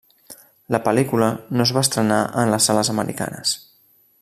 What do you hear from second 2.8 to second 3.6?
americanes.